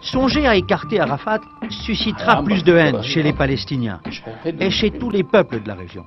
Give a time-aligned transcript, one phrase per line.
[0.00, 4.00] Songer à écarter Arafat suscitera plus de haine chez les Palestiniens
[4.44, 6.04] et chez tous les peuples de la région.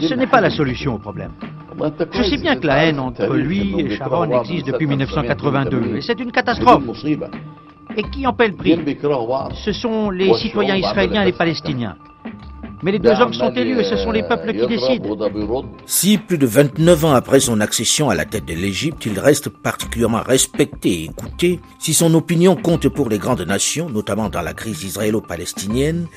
[0.00, 1.32] Ce n'est pas la solution au problème.
[2.12, 6.20] Je sais bien que la haine entre lui et Sharon existe depuis 1982 et c'est
[6.20, 6.84] une catastrophe.
[7.96, 8.78] Et qui en paie le prix?
[9.54, 11.96] Ce sont les citoyens israéliens et les Palestiniens.
[12.84, 15.16] Mais les deux hommes sont élus et ce sont les peuples qui décident.
[15.86, 19.48] Si, plus de 29 ans après son accession à la tête de l'Égypte, il reste
[19.48, 24.52] particulièrement respecté et écouté, si son opinion compte pour les grandes nations, notamment dans la
[24.52, 26.08] crise israélo-palestinienne,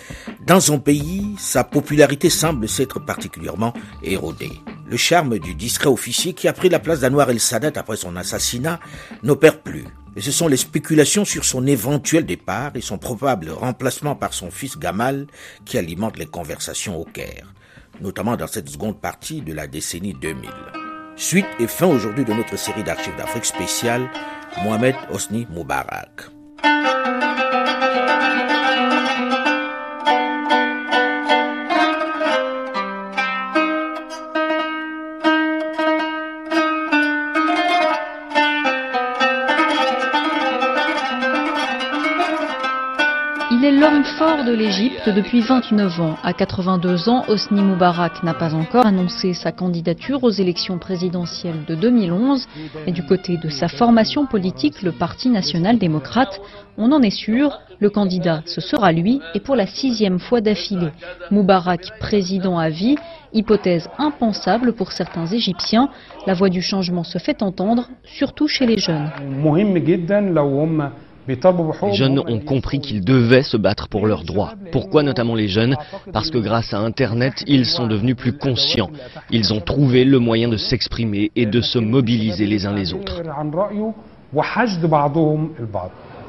[0.45, 3.71] dans son pays, sa popularité semble s'être particulièrement
[4.03, 4.51] érodée.
[4.89, 8.81] Le charme du discret officier qui a pris la place d'Anwar el-Sadat après son assassinat
[9.23, 9.85] n'opère plus
[10.17, 14.49] et ce sont les spéculations sur son éventuel départ et son probable remplacement par son
[14.49, 15.27] fils Gamal
[15.63, 17.53] qui alimentent les conversations au Caire,
[18.01, 20.49] notamment dans cette seconde partie de la décennie 2000.
[21.15, 24.09] Suite et fin aujourd'hui de notre série d'archives d'Afrique spéciale,
[24.63, 26.36] Mohamed Osni Moubarak.
[43.79, 46.17] L'homme fort de l'Égypte depuis 29 ans.
[46.23, 51.75] À 82 ans, Hosni Moubarak n'a pas encore annoncé sa candidature aux élections présidentielles de
[51.75, 52.47] 2011.
[52.85, 56.41] Mais du côté de sa formation politique, le Parti national-démocrate,
[56.77, 60.89] on en est sûr, le candidat, ce sera lui, et pour la sixième fois d'affilée.
[61.29, 62.95] Moubarak, président à vie,
[63.33, 65.89] hypothèse impensable pour certains Égyptiens.
[66.25, 69.11] La voix du changement se fait entendre, surtout chez les jeunes.
[71.27, 74.53] Les jeunes ont compris qu'ils devaient se battre pour leurs droits.
[74.71, 75.75] Pourquoi notamment les jeunes
[76.13, 78.89] Parce que grâce à Internet, ils sont devenus plus conscients.
[79.31, 83.21] Ils ont trouvé le moyen de s'exprimer et de se mobiliser les uns les autres.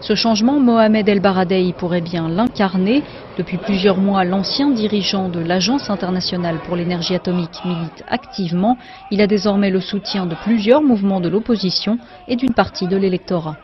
[0.00, 3.03] Ce changement, Mohamed El Baradei pourrait bien l'incarner.
[3.37, 8.78] Depuis plusieurs mois, l'ancien dirigeant de l'Agence internationale pour l'énergie atomique milite activement.
[9.10, 11.98] Il a désormais le soutien de plusieurs mouvements de l'opposition
[12.28, 13.56] et d'une partie de l'électorat.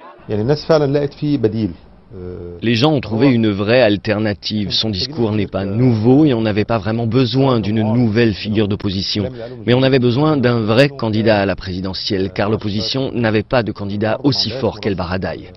[2.63, 4.71] Les gens ont trouvé une vraie alternative.
[4.71, 9.31] Son discours n'est pas nouveau et on n'avait pas vraiment besoin d'une nouvelle figure d'opposition.
[9.67, 13.73] Mais on avait besoin d'un vrai candidat à la présidentielle, car l'opposition n'avait pas de
[13.73, 15.51] candidat aussi fort qu'El Baradei.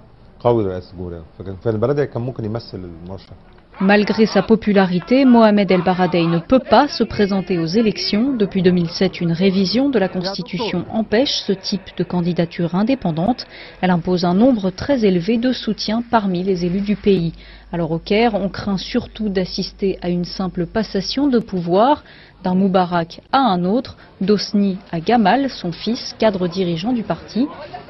[3.79, 8.33] Malgré sa popularité, Mohamed El Baradei ne peut pas se présenter aux élections.
[8.33, 13.45] Depuis 2007, une révision de la Constitution empêche ce type de candidature indépendante.
[13.81, 17.33] Elle impose un nombre très élevé de soutien parmi les élus du pays.
[17.71, 22.03] Alors au Caire, on craint surtout d'assister à une simple passation de pouvoir
[22.43, 27.45] d'un Moubarak à un autre, d'Osni à Gamal, son fils, cadre dirigeant du parti.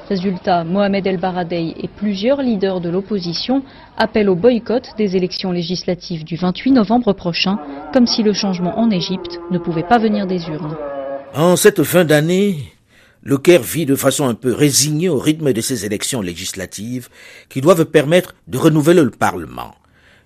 [0.08, 3.62] Résultat, Mohamed El Baradei et plusieurs leaders de l'opposition
[3.98, 7.58] appellent au boycott des élections législatives du 28 novembre prochain,
[7.92, 10.78] comme si le changement en Égypte ne pouvait pas venir des urnes.
[11.34, 12.56] En cette fin d'année,
[13.22, 17.10] le Caire vit de façon un peu résignée au rythme de ces élections législatives
[17.50, 19.74] qui doivent permettre de renouveler le Parlement.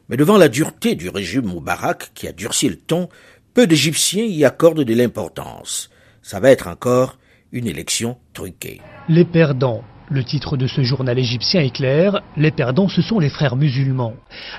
[0.09, 3.09] Mais devant la dureté du régime Moubarak qui a durci le ton,
[3.53, 5.91] peu d'Égyptiens y accordent de l'importance.
[6.23, 7.19] Ça va être encore
[7.51, 8.81] une élection truquée.
[9.09, 9.83] Les perdants.
[10.09, 14.13] Le titre de ce journal égyptien est clair, les perdants ce sont les frères musulmans.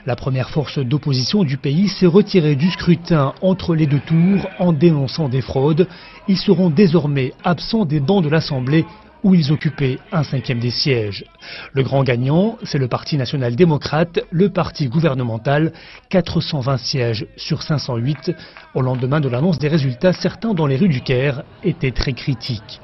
[0.06, 4.74] La première force d'opposition du pays s'est retirée du scrutin entre les deux tours en
[4.74, 5.88] dénonçant des fraudes.
[6.28, 8.86] Ils seront désormais absents des bancs de l'Assemblée
[9.24, 11.24] où ils occupaient un cinquième des sièges.
[11.72, 15.72] Le grand gagnant, c'est le Parti national-démocrate, le parti gouvernemental,
[16.10, 18.34] 420 sièges sur 508.
[18.74, 22.81] Au lendemain de l'annonce des résultats, certains dans les rues du Caire étaient très critiques.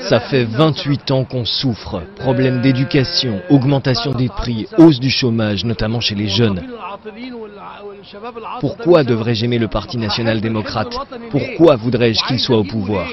[0.00, 2.02] Ça fait 28 ans qu'on souffre.
[2.16, 6.62] Problèmes d'éducation, augmentation des prix, hausse du chômage, notamment chez les jeunes.
[8.60, 10.96] Pourquoi devrais-je aimer le Parti national-démocrate
[11.30, 13.08] Pourquoi voudrais-je qu'il soit au pouvoir?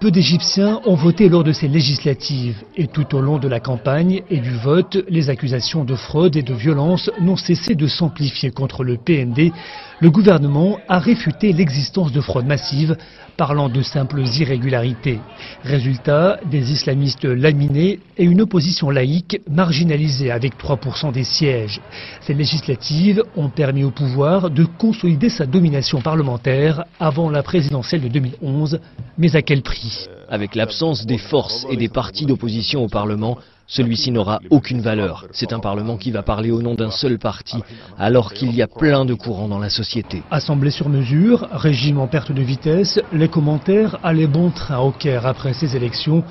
[0.00, 4.22] Peu d'Égyptiens ont voté lors de ces législatives et tout au long de la campagne
[4.28, 8.84] et du vote, les accusations de fraude et de violence n'ont cessé de s'amplifier contre
[8.84, 9.52] le PND.
[10.00, 12.96] Le gouvernement a réfuté l'existence de fraude massive,
[13.36, 15.20] parlant de simples irrégularités.
[15.62, 21.80] Résultat, des islamistes laminés et une opposition laïque marginalisée avec 3% des sièges.
[22.20, 28.08] Ces législatives ont permis au pouvoir de consolider sa domination parlementaire avant la présidentielle de
[28.08, 28.80] 2011,
[29.18, 30.06] mais à quel prix?
[30.28, 35.26] Avec l'absence des forces et des partis d'opposition au Parlement, celui-ci n'aura aucune valeur.
[35.32, 37.56] C'est un Parlement qui va parler au nom d'un seul parti,
[37.98, 40.22] alors qu'il y a plein de courants dans la société.
[40.30, 45.26] Assemblée sur mesure, régime en perte de vitesse, les commentaires allaient bon train au Caire
[45.26, 46.22] après ces élections.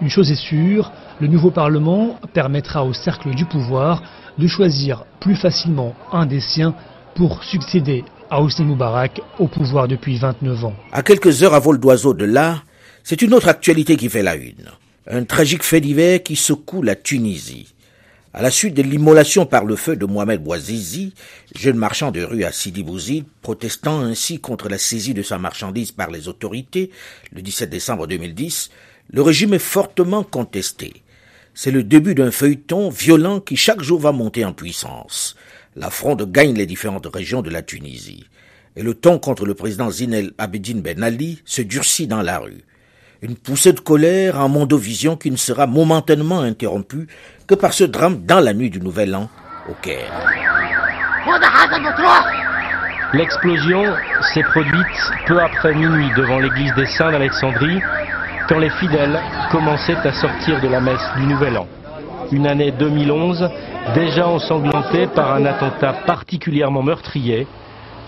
[0.00, 4.02] Une chose est sûre, le nouveau Parlement permettra au cercle du pouvoir
[4.38, 6.74] de choisir plus facilement un des siens
[7.14, 10.74] pour succéder à Hosni Moubarak au pouvoir depuis 29 ans.
[10.90, 12.62] À quelques heures à vol d'oiseau de là,
[13.04, 14.70] c'est une autre actualité qui fait la une.
[15.08, 17.74] Un tragique fait divers qui secoue la Tunisie.
[18.32, 21.12] À la suite de l'immolation par le feu de Mohamed Bouazizi,
[21.56, 25.90] jeune marchand de rue à Sidi Bouzid, protestant ainsi contre la saisie de sa marchandise
[25.90, 26.92] par les autorités
[27.32, 28.70] le 17 décembre 2010,
[29.10, 31.02] le régime est fortement contesté.
[31.52, 35.34] C'est le début d'un feuilleton violent qui chaque jour va monter en puissance.
[35.74, 38.26] La fronde gagne les différentes régions de la Tunisie.
[38.76, 42.62] Et le ton contre le président Zinel Abedin Ben Ali se durcit dans la rue
[43.22, 47.06] une poussée de colère en mondovision qui ne sera momentanément interrompue
[47.46, 49.28] que par ce drame dans la nuit du Nouvel An
[49.70, 50.10] au Caire.
[53.14, 53.94] L'explosion
[54.34, 57.80] s'est produite peu après minuit devant l'église des Saints d'Alexandrie,
[58.48, 59.20] quand les fidèles
[59.52, 61.68] commençaient à sortir de la messe du Nouvel An.
[62.32, 63.48] Une année 2011
[63.94, 67.46] déjà ensanglantée par un attentat particulièrement meurtrier,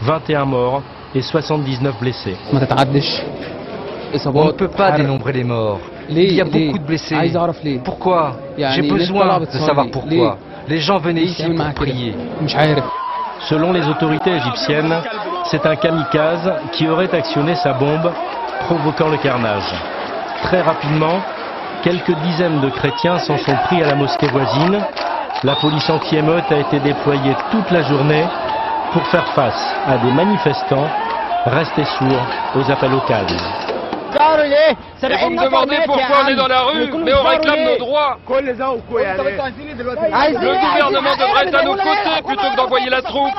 [0.03, 0.83] 21 morts
[1.15, 2.37] et 79 blessés.
[4.27, 5.81] On ne peut pas dénombrer les morts.
[6.09, 7.17] Il y a beaucoup de blessés.
[7.85, 10.39] Pourquoi J'ai besoin de savoir pourquoi.
[10.69, 12.15] Les gens venaient ici pour prier.
[13.41, 14.95] Selon les autorités égyptiennes,
[15.45, 18.11] c'est un kamikaze qui aurait actionné sa bombe,
[18.61, 19.71] provoquant le carnage.
[20.45, 21.21] Très rapidement,
[21.83, 24.79] quelques dizaines de chrétiens s'en sont pris à la mosquée voisine.
[25.43, 28.25] La police anti-émeute a été déployée toute la journée
[28.93, 30.89] pour faire face à des manifestants
[31.45, 32.27] restés sourds
[32.57, 33.74] aux appels au calme.
[34.35, 38.19] Et vous me demandez pourquoi on est dans la rue, mais on réclame nos droits.
[38.29, 38.53] Le
[40.61, 43.33] gouvernement devrait être à nos côtés plutôt que d'envoyer la troupe.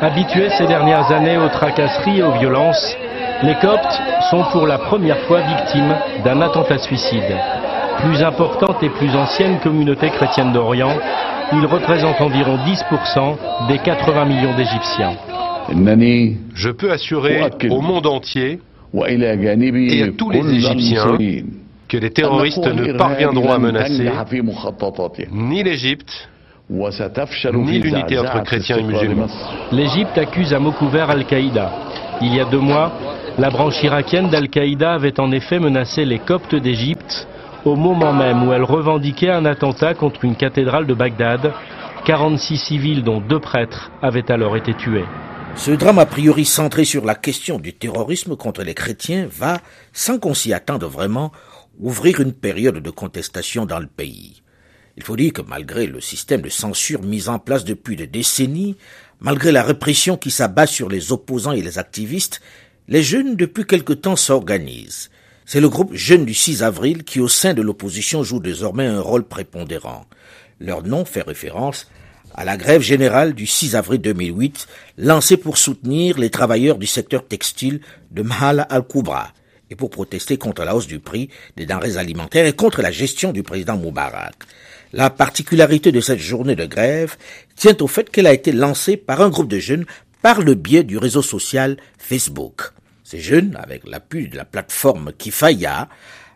[0.00, 2.96] Habitués ces dernières années aux tracasseries et aux violences,
[3.42, 4.00] les Coptes
[4.30, 7.36] sont pour la première fois victimes d'un attentat suicide.
[7.98, 10.96] Plus importante et plus ancienne communauté chrétienne d'Orient,
[11.52, 15.16] ils représentent environ 10% des 80 millions d'Égyptiens.
[16.54, 18.60] Je peux assurer au monde entier
[18.94, 21.16] et à tous les Égyptiens
[21.88, 24.10] que les terroristes ne parviendront à menacer
[25.30, 26.28] ni l'Égypte,
[26.70, 29.26] ni l'unité entre chrétiens et musulmans.
[29.72, 31.70] L'Égypte accuse à mots couverts Al-Qaïda.
[32.22, 32.92] Il y a deux mois,
[33.38, 37.26] la branche irakienne d'Al-Qaïda avait en effet menacé les Coptes d'Égypte
[37.64, 41.52] au moment même où elle revendiquait un attentat contre une cathédrale de Bagdad.
[42.04, 45.04] 46 civils, dont deux prêtres, avaient alors été tués.
[45.56, 49.60] Ce drame a priori centré sur la question du terrorisme contre les chrétiens va,
[49.92, 51.30] sans qu'on s'y attende vraiment,
[51.78, 54.42] ouvrir une période de contestation dans le pays.
[54.96, 58.76] Il faut dire que malgré le système de censure mis en place depuis des décennies,
[59.20, 62.40] malgré la répression qui s'abat sur les opposants et les activistes,
[62.88, 65.10] les jeunes depuis quelque temps s'organisent.
[65.44, 69.00] C'est le groupe Jeunes du 6 avril qui au sein de l'opposition joue désormais un
[69.00, 70.06] rôle prépondérant.
[70.60, 71.90] Leur nom fait référence
[72.34, 74.66] à la grève générale du 6 avril 2008,
[74.98, 77.80] lancée pour soutenir les travailleurs du secteur textile
[78.10, 79.32] de Mahal al-Kubra
[79.70, 83.32] et pour protester contre la hausse du prix des denrées alimentaires et contre la gestion
[83.32, 84.34] du président Moubarak.
[84.92, 87.16] La particularité de cette journée de grève
[87.56, 89.86] tient au fait qu'elle a été lancée par un groupe de jeunes
[90.20, 92.72] par le biais du réseau social Facebook.
[93.02, 95.88] Ces jeunes, avec l'appui de la plateforme Kifaya,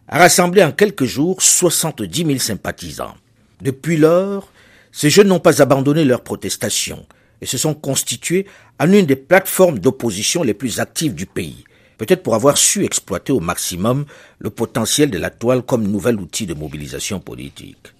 [0.08, 3.14] a rassemblé en quelques jours 70 000 sympathisants.
[3.60, 4.50] Depuis lors,
[4.96, 7.04] ces jeunes n'ont pas abandonné leur protestation
[7.42, 8.46] et se sont constitués
[8.80, 11.64] en une des plateformes d'opposition les plus actives du pays,
[11.98, 14.06] peut-être pour avoir su exploiter au maximum
[14.38, 17.92] le potentiel de la toile comme nouvel outil de mobilisation politique.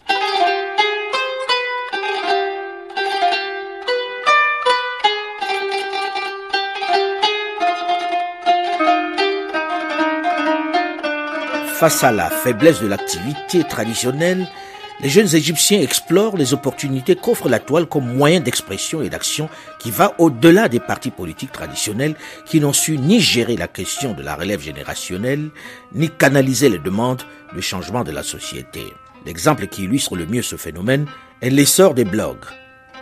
[11.74, 14.48] Face à la faiblesse de l'activité traditionnelle,
[15.00, 19.48] les jeunes Égyptiens explorent les opportunités qu'offre la toile comme moyen d'expression et d'action
[19.78, 22.14] qui va au-delà des partis politiques traditionnels
[22.46, 25.50] qui n'ont su ni gérer la question de la relève générationnelle,
[25.92, 27.22] ni canaliser les demandes
[27.54, 28.84] de changement de la société.
[29.26, 31.06] L'exemple qui illustre le mieux ce phénomène
[31.42, 32.46] est l'essor des blogs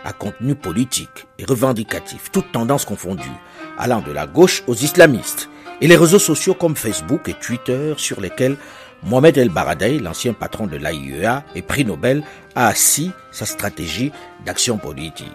[0.03, 3.23] à contenu politique et revendicatif, toutes tendances confondues,
[3.77, 5.49] allant de la gauche aux islamistes,
[5.81, 8.57] et les réseaux sociaux comme Facebook et Twitter sur lesquels
[9.03, 12.23] Mohamed El Baradei, l'ancien patron de l'AIEA et prix Nobel,
[12.55, 14.11] a assis sa stratégie
[14.45, 15.27] d'action politique.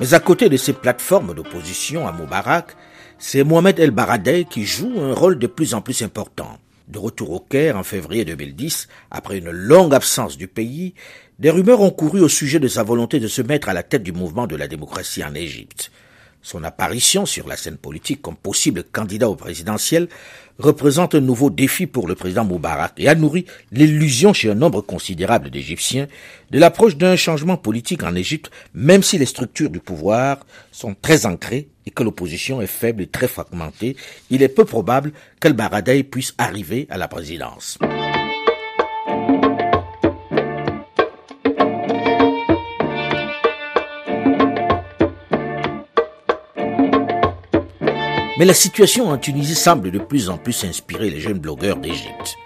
[0.00, 2.76] Mais à côté de ces plateformes d'opposition à Moubarak,
[3.18, 6.58] c'est Mohamed El Baradei qui joue un rôle de plus en plus important.
[6.88, 10.94] De retour au Caire en février 2010, après une longue absence du pays,
[11.38, 14.02] des rumeurs ont couru au sujet de sa volonté de se mettre à la tête
[14.02, 15.90] du mouvement de la démocratie en Égypte.
[16.42, 20.08] Son apparition sur la scène politique comme possible candidat au présidentiel
[20.58, 24.80] représente un nouveau défi pour le président Moubarak et a nourri l'illusion chez un nombre
[24.80, 26.08] considérable d'Égyptiens
[26.50, 31.26] de l'approche d'un changement politique en Égypte, même si les structures du pouvoir sont très
[31.26, 33.96] ancrées et que l'opposition est faible et très fragmentée,
[34.30, 37.78] il est peu probable qu'El Baradei puisse arriver à la présidence.
[48.38, 52.36] Mais la situation en Tunisie semble de plus en plus inspirer les jeunes blogueurs d'Égypte.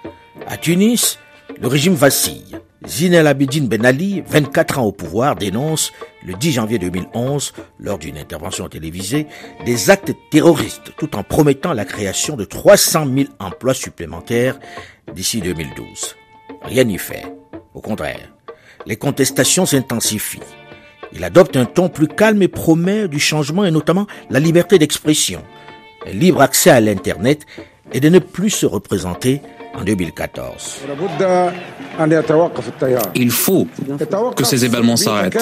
[0.49, 1.19] À Tunis,
[1.61, 2.59] le régime vacille.
[2.85, 5.93] Zine El Abidine Ben Ali, 24 ans au pouvoir, dénonce
[6.25, 9.28] le 10 janvier 2011, lors d'une intervention télévisée,
[9.64, 14.59] des actes terroristes tout en promettant la création de 300 000 emplois supplémentaires
[15.14, 16.16] d'ici 2012.
[16.62, 17.25] Rien n'y fait.
[17.75, 18.33] Au contraire,
[18.87, 20.40] les contestations s'intensifient.
[21.12, 25.43] Il adopte un ton plus calme et promet du changement et notamment la liberté d'expression
[26.12, 27.46] libre accès à l'Internet
[27.92, 29.40] et de ne plus se représenter
[29.75, 30.80] en 2014.
[33.14, 33.66] Il faut
[34.36, 35.38] que ces événements s'arrêtent.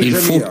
[0.00, 0.42] Il faut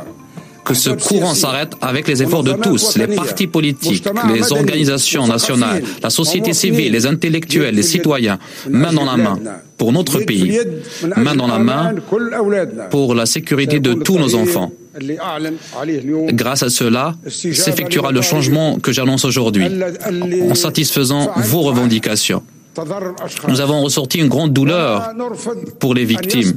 [0.70, 5.82] que ce courant s'arrête avec les efforts de tous, les partis politiques, les organisations nationales,
[6.04, 8.38] la société civile, les intellectuels, les citoyens,
[8.70, 9.40] main dans la main
[9.78, 10.60] pour notre pays,
[11.18, 11.96] main dans la main
[12.92, 14.72] pour la sécurité de tous nos enfants.
[16.34, 19.68] Grâce à cela, s'effectuera le changement que j'annonce aujourd'hui,
[20.50, 22.44] en satisfaisant vos revendications.
[23.48, 25.14] Nous avons ressorti une grande douleur
[25.80, 26.54] pour les victimes.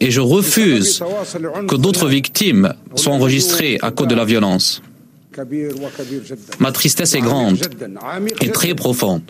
[0.00, 1.02] Et je refuse
[1.66, 4.82] que d'autres victimes soient enregistrées à cause de la violence.
[6.58, 7.58] Ma tristesse est grande
[8.40, 9.22] et très profonde.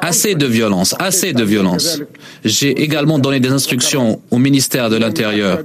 [0.00, 2.00] Assez de violence, assez de violence.
[2.44, 5.62] J'ai également donné des instructions au ministère de l'Intérieur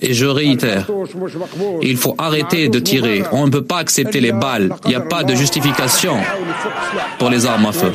[0.00, 0.86] et je réitère,
[1.82, 3.22] il faut arrêter de tirer.
[3.32, 4.74] On ne peut pas accepter les balles.
[4.84, 6.16] Il n'y a pas de justification
[7.18, 7.90] pour les armes à feu.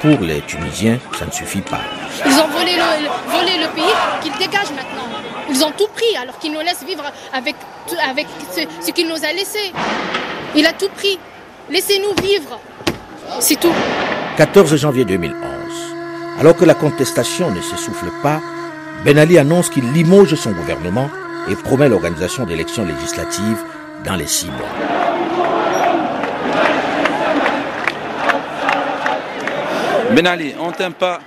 [0.00, 1.80] Pour les Tunisiens, ça ne suffit pas.
[2.24, 3.84] Ils ont volé le, pays,
[4.22, 5.13] qu'ils dégagent maintenant.
[5.50, 7.56] Ils ont tout pris alors qu'ils nous laissent vivre avec,
[8.08, 9.72] avec ce, ce qu'il nous a laissé.
[10.54, 11.18] Il a tout pris.
[11.70, 12.58] Laissez-nous vivre.
[13.40, 13.72] C'est tout.
[14.36, 15.34] 14 janvier 2011.
[16.40, 18.40] Alors que la contestation ne s'essouffle pas,
[19.04, 21.10] Ben Ali annonce qu'il limoge son gouvernement
[21.48, 23.62] et promet l'organisation d'élections législatives
[24.04, 24.68] dans les six mois.
[30.14, 31.18] Ben Ali, on t'aime pas,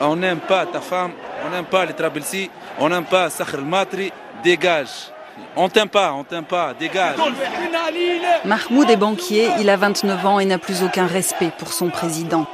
[0.00, 1.12] on n'aime pas ta femme,
[1.46, 5.10] on n'aime pas les Trabilsi, on n'aime pas Sakhr al-Matri, dégage.
[5.56, 7.16] On t'aime pas, on t'aime pas, dégage.
[8.44, 12.46] Mahmoud est banquier, il a 29 ans et n'a plus aucun respect pour son président.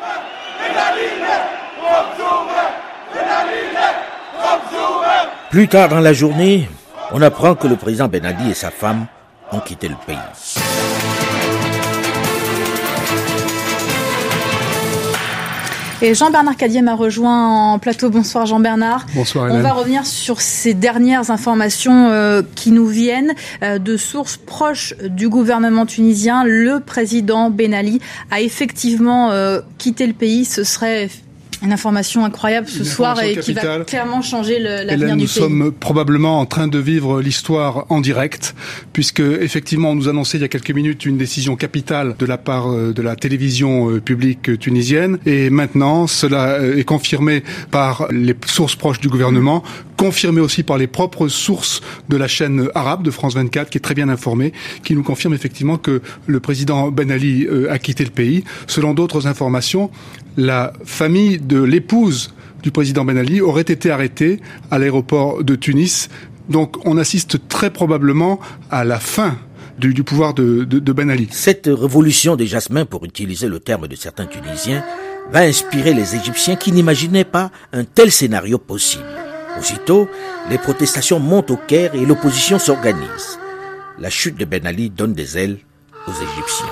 [5.51, 6.69] Plus tard dans la journée,
[7.13, 9.07] on apprend que le président Ben Ali et sa femme
[9.53, 10.17] ont quitté le pays.
[16.03, 18.11] Et Jean-Bernard Cadier m'a rejoint en plateau.
[18.11, 19.07] Bonsoir Jean-Bernard.
[19.15, 24.37] Bonsoir On va revenir sur ces dernières informations euh, qui nous viennent euh, de sources
[24.37, 26.45] proches du gouvernement tunisien.
[26.45, 30.45] Le président Ben Ali a effectivement euh, quitté le pays.
[30.45, 31.09] Ce serait
[31.63, 35.17] une information incroyable ce soir et qui va clairement changer l'avenir du pays.
[35.23, 38.55] Nous sommes probablement en train de vivre l'histoire en direct,
[38.93, 42.39] puisque effectivement on nous annonçait il y a quelques minutes une décision capitale de la
[42.39, 48.09] part euh, de la télévision euh, publique tunisienne, et maintenant cela euh, est confirmé par
[48.11, 49.63] les sources proches du gouvernement,
[49.97, 53.81] confirmé aussi par les propres sources de la chaîne arabe de France 24, qui est
[53.81, 54.53] très bien informée,
[54.85, 58.45] qui nous confirme effectivement que le président Ben Ali a quitté le pays.
[58.67, 59.91] Selon d'autres informations,
[60.37, 66.09] la famille de l'épouse du président Ben Ali aurait été arrêtée à l'aéroport de Tunis.
[66.49, 69.39] Donc on assiste très probablement à la fin
[69.79, 71.29] du, pouvoir de, Ben Ali.
[71.31, 74.85] Cette révolution des jasmins, pour utiliser le terme de certains Tunisiens,
[75.31, 79.05] va inspirer les Égyptiens qui n'imaginaient pas un tel scénario possible.
[79.59, 80.09] Aussitôt,
[80.51, 83.39] les protestations montent au Caire et l'opposition s'organise.
[83.99, 85.59] La chute de Ben Ali donne des ailes
[86.07, 86.67] aux Égyptiens.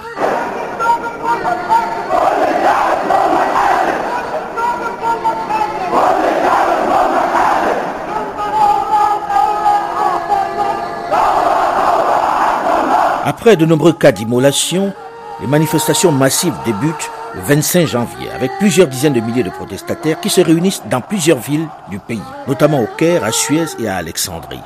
[13.27, 14.93] Après de nombreux cas d'immolation,
[15.41, 20.31] les manifestations massives débutent le 25 janvier avec plusieurs dizaines de milliers de protestataires qui
[20.31, 24.61] se réunissent dans plusieurs villes du pays, notamment au Caire, à Suez et à Alexandrie.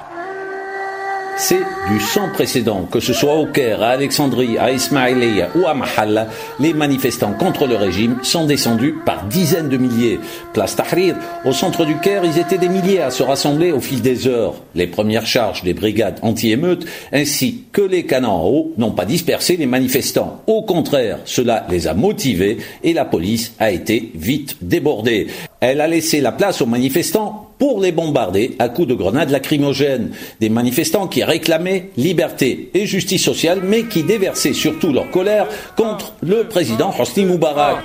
[1.41, 5.73] C'est du sans précédent, que ce soit au Caire, à Alexandrie, à Ismaïlia ou à
[5.73, 6.27] Mahalla,
[6.59, 10.19] les manifestants contre le régime sont descendus par dizaines de milliers.
[10.53, 11.15] Place Tahrir,
[11.45, 14.55] au centre du Caire, ils étaient des milliers à se rassembler au fil des heures.
[14.75, 19.57] Les premières charges des brigades anti-émeutes ainsi que les canons en haut n'ont pas dispersé
[19.57, 20.43] les manifestants.
[20.49, 25.29] Au contraire, cela les a motivés et la police a été vite débordée.
[25.61, 30.13] Elle a laissé la place aux manifestants pour les bombarder à coups de grenades lacrymogènes.
[30.41, 35.47] Des manifestants qui réclamaient liberté et justice sociale, mais qui déversaient surtout leur colère
[35.77, 37.79] contre le président Hosni Moubarak.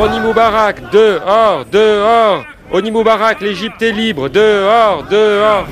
[0.00, 2.44] Hosni Moubarak, dehors, dehors.
[2.72, 5.66] Hosni Moubarak, l'Égypte est libre, dehors, dehors.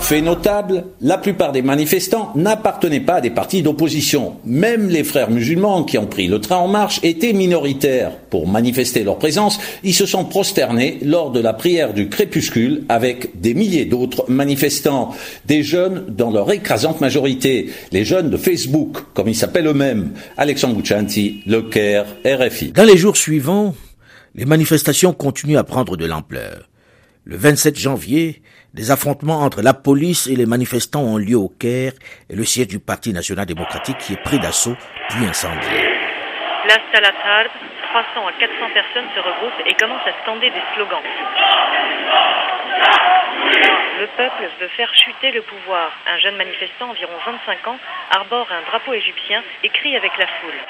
[0.00, 4.36] Fait notable, la plupart des manifestants n'appartenaient pas à des partis d'opposition.
[4.46, 8.16] Même les frères musulmans qui ont pris le train en marche étaient minoritaires.
[8.30, 13.38] Pour manifester leur présence, ils se sont prosternés lors de la prière du crépuscule avec
[13.40, 15.14] des milliers d'autres manifestants.
[15.44, 17.70] Des jeunes dans leur écrasante majorité.
[17.92, 20.12] Les jeunes de Facebook, comme ils s'appellent eux-mêmes.
[20.38, 22.72] Alexandre Bouchanti, Le Caire, RFI.
[22.72, 23.74] Dans les jours suivants,
[24.34, 26.68] les manifestations continuent à prendre de l'ampleur.
[27.24, 28.40] Le 27 janvier,
[28.74, 31.92] des affrontements entre la police et les manifestants ont lieu au Caire
[32.28, 34.76] et le siège du Parti national démocratique qui est pris d'assaut
[35.08, 35.88] puis incendié.
[36.64, 37.48] Place Salatard,
[37.90, 41.02] 300 à 400 personnes se regroupent et commencent à scander des slogans.
[43.98, 45.90] Le peuple veut faire chuter le pouvoir.
[46.06, 47.78] Un jeune manifestant, environ 25 ans,
[48.14, 50.60] arbore un drapeau égyptien et crie avec la foule.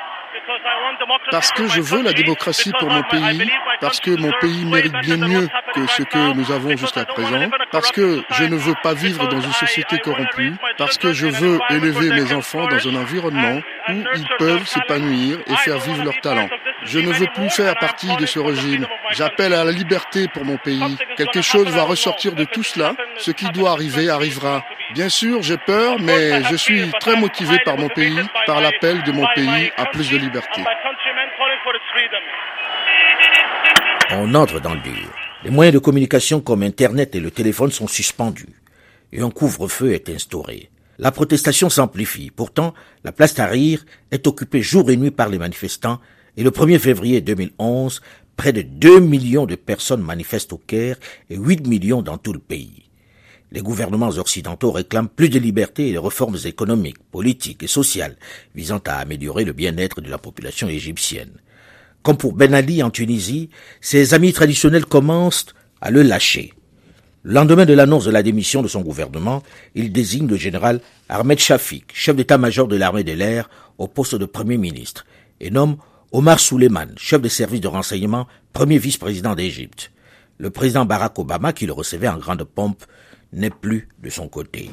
[1.30, 5.16] Parce que je veux la démocratie pour mon pays, parce que mon pays mérite bien
[5.16, 9.28] mieux que ce que nous avons jusqu'à présent, parce que je ne veux pas vivre
[9.28, 14.02] dans une société corrompue, parce que je veux élever mes enfants dans un environnement où
[14.14, 16.48] ils peuvent s'épanouir et faire vivre leurs talents.
[16.84, 18.86] Je ne veux plus faire partie de ce régime.
[19.10, 20.96] J'appelle à la liberté pour mon pays.
[21.16, 22.92] Quelque chose va ressortir de tout cela.
[23.16, 24.64] Ce qui doit arriver arrivera.
[24.94, 29.12] Bien sûr, j'ai peur, mais je suis très motivé par mon pays, par l'appel de
[29.12, 30.62] mon pays à plus de liberté.
[34.10, 35.12] On entre dans le dur.
[35.44, 38.62] Les moyens de communication comme Internet et le téléphone sont suspendus.
[39.12, 40.70] Et un couvre-feu est instauré.
[40.98, 42.30] La protestation s'amplifie.
[42.30, 42.74] Pourtant,
[43.04, 46.00] la place Tahrir est occupée jour et nuit par les manifestants
[46.36, 48.00] et le 1er février 2011,
[48.36, 50.96] près de 2 millions de personnes manifestent au Caire
[51.30, 52.87] et 8 millions dans tout le pays.
[53.50, 58.16] Les gouvernements occidentaux réclament plus de liberté et de réformes économiques, politiques et sociales
[58.54, 61.32] visant à améliorer le bien-être de la population égyptienne.
[62.02, 63.48] Comme pour Ben Ali en Tunisie,
[63.80, 65.46] ses amis traditionnels commencent
[65.80, 66.52] à le lâcher.
[67.22, 69.42] Le lendemain de l'annonce de la démission de son gouvernement,
[69.74, 74.24] il désigne le général Ahmed Shafik, chef d'état-major de l'armée de l'air, au poste de
[74.24, 75.04] premier ministre,
[75.40, 75.78] et nomme
[76.12, 79.90] Omar Suleiman, chef des services de renseignement, premier vice-président d'Égypte.
[80.38, 82.84] Le président Barack Obama, qui le recevait en grande pompe,
[83.32, 84.70] n'est plus de son côté.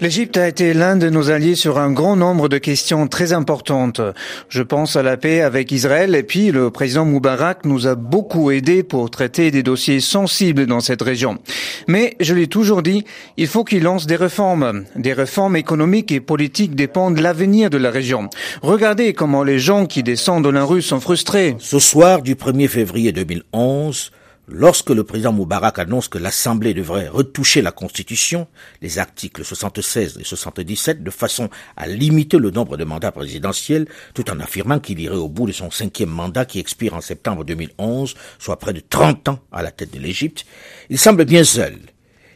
[0.00, 4.00] L'Égypte a été l'un de nos alliés sur un grand nombre de questions très importantes.
[4.48, 8.50] Je pense à la paix avec Israël et puis le président Moubarak nous a beaucoup
[8.50, 11.38] aidés pour traiter des dossiers sensibles dans cette région.
[11.86, 13.04] Mais je l'ai toujours dit,
[13.36, 14.84] il faut qu'il lance des réformes.
[14.96, 18.28] Des réformes économiques et politiques dépendent de l'avenir de la région.
[18.62, 21.54] Regardez comment les gens qui descendent de la rue sont frustrés.
[21.60, 24.10] Ce soir du 1er février 2011,
[24.48, 28.48] Lorsque le président Moubarak annonce que l'Assemblée devrait retoucher la Constitution,
[28.80, 34.28] les articles 76 et 77, de façon à limiter le nombre de mandats présidentiels, tout
[34.32, 38.14] en affirmant qu'il irait au bout de son cinquième mandat qui expire en septembre 2011,
[38.40, 40.44] soit près de 30 ans à la tête de l'Égypte,
[40.90, 41.78] il semble bien seul.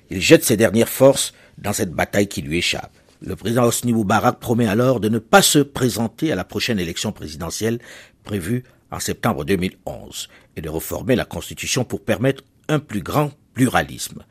[0.09, 2.93] Il jette ses dernières forces dans cette bataille qui lui échappe.
[3.21, 7.11] Le président Hosni Moubarak promet alors de ne pas se présenter à la prochaine élection
[7.11, 7.81] présidentielle
[8.23, 14.25] prévue en septembre 2011 et de réformer la Constitution pour permettre un plus grand pluralisme.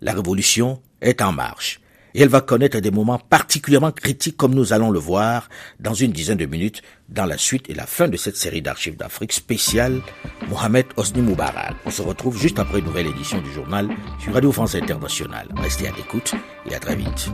[0.00, 1.80] La révolution est en marche
[2.14, 5.48] et elle va connaître des moments particulièrement critiques comme nous allons le voir
[5.80, 8.96] dans une dizaine de minutes dans la suite et la fin de cette série d'archives
[8.96, 10.00] d'Afrique spéciale
[10.48, 11.74] Mohamed Osni Moubarak.
[11.84, 13.88] On se retrouve juste après une nouvelle édition du journal
[14.20, 15.48] sur Radio France Internationale.
[15.56, 16.34] Restez à l'écoute
[16.70, 17.30] et à très vite.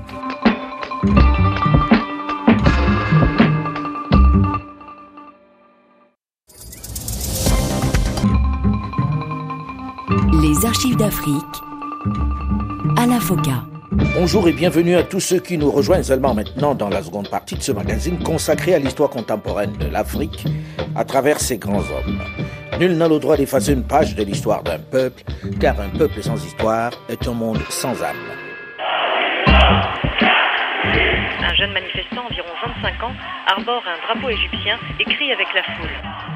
[10.32, 11.34] Les archives d'Afrique.
[12.96, 13.64] à la Foca.
[14.14, 17.56] Bonjour et bienvenue à tous ceux qui nous rejoignent seulement maintenant dans la seconde partie
[17.56, 20.44] de ce magazine consacré à l'histoire contemporaine de l'Afrique
[20.94, 22.20] à travers ses grands hommes.
[22.78, 25.22] Nul n'a le droit d'effacer une page de l'histoire d'un peuple,
[25.60, 28.16] car un peuple sans histoire est un monde sans âme.
[31.42, 32.48] Un jeune manifestant, environ
[32.82, 33.14] 25 ans,
[33.48, 36.29] arbore un drapeau égyptien et crie avec la foule.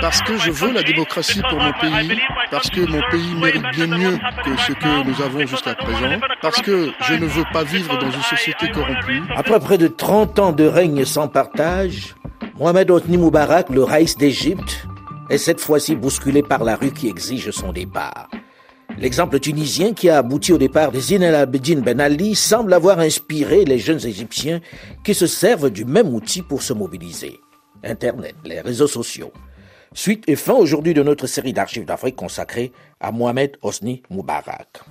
[0.00, 2.18] Parce que je veux la démocratie pour mon pays,
[2.50, 6.60] parce que mon pays mérite bien mieux que ce que nous avons jusqu'à présent, parce
[6.60, 9.22] que je ne veux pas vivre dans une société corrompue.
[9.36, 12.14] Après près de 30 ans de règne sans partage,
[12.58, 14.86] Mohamed Otni Moubarak, le raïs d'Égypte,
[15.30, 18.28] est cette fois-ci bousculé par la rue qui exige son départ.
[18.98, 23.00] L'exemple tunisien qui a abouti au départ de Zine El Abidine Ben Ali semble avoir
[23.00, 24.60] inspiré les jeunes Égyptiens
[25.02, 27.40] qui se servent du même outil pour se mobiliser.
[27.84, 29.32] Internet, les réseaux sociaux.
[29.92, 34.82] Suite et fin aujourd'hui de notre série d'archives d'Afrique consacrée à Mohamed Hosni Moubarak.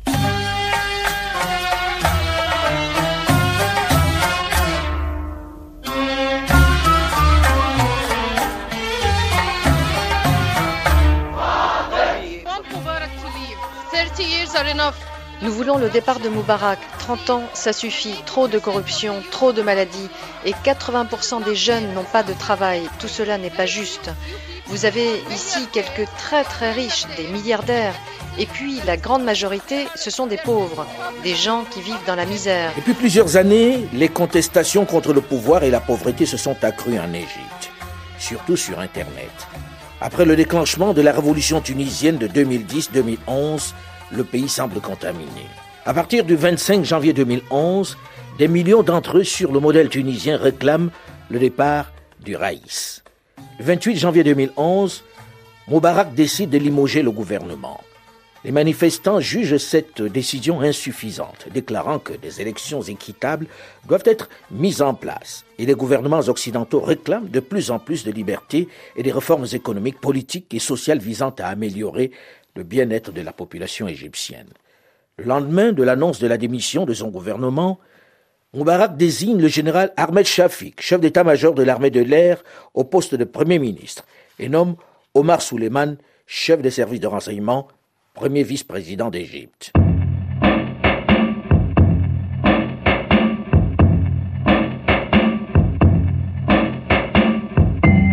[15.41, 16.80] Nous voulons le départ de Moubarak.
[17.00, 18.15] 30 ans, ça suffit.
[18.26, 20.10] Trop de corruption, trop de maladies.
[20.46, 22.84] Et 80% des jeunes n'ont pas de travail.
[23.00, 24.10] Tout cela n'est pas juste.
[24.67, 27.96] Vous avez ici quelques très très riches, des milliardaires.
[28.39, 30.88] Et puis la grande majorité, ce sont des pauvres,
[31.24, 32.72] des gens qui vivent dans la misère.
[32.76, 37.13] Depuis plusieurs années, les contestations contre le pouvoir et la pauvreté se sont accrues en
[37.13, 37.72] Égypte,
[38.17, 39.30] surtout sur Internet.
[40.02, 43.74] Après le déclenchement de la révolution tunisienne de 2010-2011,
[44.11, 45.47] le pays semble contaminé.
[45.85, 47.97] À partir du 25 janvier 2011,
[48.37, 50.91] des millions d'entre eux sur le modèle tunisien réclament
[51.29, 51.91] le départ
[52.23, 53.03] du Raïs.
[53.59, 55.03] Le 28 janvier 2011,
[55.67, 57.81] Moubarak décide de limoger le gouvernement.
[58.45, 63.47] Les manifestants jugent cette décision insuffisante, déclarant que des élections équitables
[63.87, 68.11] doivent être mises en place et les gouvernements occidentaux réclament de plus en plus de
[68.11, 72.11] liberté et des réformes économiques, politiques et sociales visant à améliorer
[72.55, 74.49] le bien-être de la population égyptienne.
[75.17, 77.79] Le lendemain de l'annonce de la démission de son gouvernement,
[78.53, 82.43] Moubarak désigne le général Ahmed Shafik, chef d'état-major de l'armée de l'air,
[82.75, 84.05] au poste de Premier ministre
[84.37, 84.75] et nomme
[85.15, 87.67] Omar Souleyman, chef des services de renseignement,
[88.13, 89.71] premier vice-président d'Égypte.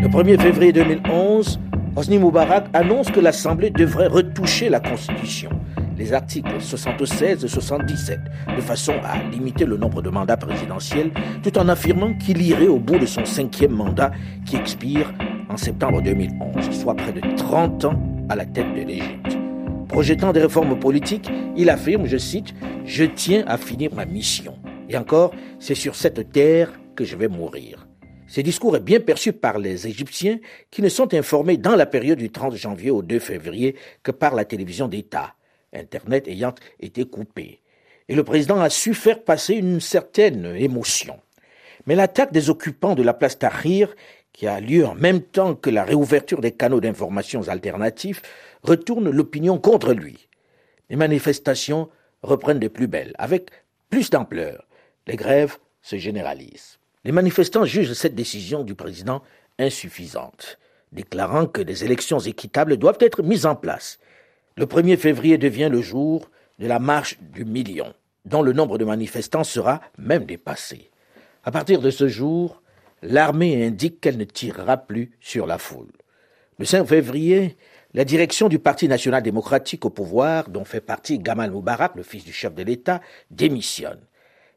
[0.02, 1.60] Le 1er février 2011,
[1.96, 5.50] Hosni Moubarak annonce que l'Assemblée devrait retoucher la Constitution,
[5.98, 8.20] les articles 76 et 77,
[8.56, 11.10] de façon à limiter le nombre de mandats présidentiels,
[11.42, 14.12] tout en affirmant qu'il irait au bout de son cinquième mandat
[14.46, 15.12] qui expire
[15.48, 19.36] en septembre 2011, soit près de 30 ans à la tête de l'Égypte.
[19.88, 24.54] Projetant des réformes politiques, il affirme, je cite, Je tiens à finir ma mission.
[24.88, 27.89] Et encore, c'est sur cette terre que je vais mourir.
[28.30, 30.38] Ce discours est bien perçu par les Égyptiens
[30.70, 34.36] qui ne sont informés dans la période du 30 janvier au 2 février que par
[34.36, 35.34] la télévision d'État,
[35.72, 37.58] Internet ayant été coupé.
[38.08, 41.18] Et le président a su faire passer une certaine émotion.
[41.86, 43.96] Mais l'attaque des occupants de la place Tahrir,
[44.32, 48.22] qui a lieu en même temps que la réouverture des canaux d'information alternatifs,
[48.62, 50.28] retourne l'opinion contre lui.
[50.88, 51.88] Les manifestations
[52.22, 53.50] reprennent de plus belle, avec
[53.88, 54.68] plus d'ampleur.
[55.08, 56.79] Les grèves se généralisent.
[57.04, 59.22] Les manifestants jugent cette décision du président
[59.58, 60.58] insuffisante,
[60.92, 63.98] déclarant que des élections équitables doivent être mises en place.
[64.56, 67.94] Le 1er février devient le jour de la marche du million,
[68.26, 70.90] dont le nombre de manifestants sera même dépassé.
[71.42, 72.60] À partir de ce jour,
[73.00, 75.92] l'armée indique qu'elle ne tirera plus sur la foule.
[76.58, 77.56] Le 5 février,
[77.94, 82.24] la direction du Parti national démocratique au pouvoir, dont fait partie Gamal Moubarak, le fils
[82.24, 84.00] du chef de l'État, démissionne.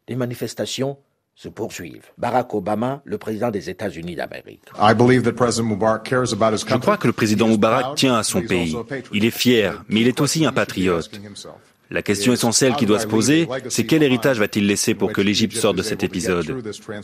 [0.10, 0.98] Les manifestations
[1.36, 2.12] se poursuivent.
[2.18, 4.62] Barack Obama, le président des États-Unis d'Amérique.
[4.76, 8.76] Je crois que le président Moubarak tient à son pays.
[9.12, 11.10] Il est fier, mais il est aussi un patriote.
[11.90, 15.56] La question essentielle qui doit se poser, c'est quel héritage va-t-il laisser pour que l'Égypte
[15.56, 16.64] sorte de cet épisode?